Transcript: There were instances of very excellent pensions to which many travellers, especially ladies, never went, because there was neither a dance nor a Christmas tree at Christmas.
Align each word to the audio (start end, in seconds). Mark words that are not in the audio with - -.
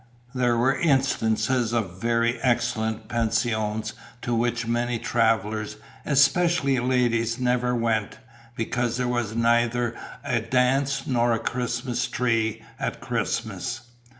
There 0.33 0.57
were 0.57 0.75
instances 0.79 1.73
of 1.73 2.01
very 2.01 2.41
excellent 2.41 3.07
pensions 3.07 3.93
to 4.23 4.33
which 4.33 4.65
many 4.65 4.97
travellers, 4.97 5.75
especially 6.07 6.79
ladies, 6.79 7.39
never 7.39 7.75
went, 7.75 8.17
because 8.55 8.97
there 8.97 9.07
was 9.07 9.35
neither 9.35 9.95
a 10.23 10.39
dance 10.41 11.05
nor 11.05 11.33
a 11.33 11.39
Christmas 11.39 12.07
tree 12.07 12.63
at 12.79 12.99
Christmas. 12.99 13.81